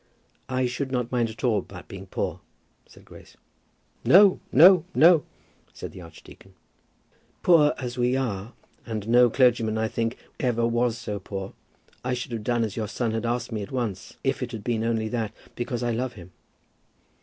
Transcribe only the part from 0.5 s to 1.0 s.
should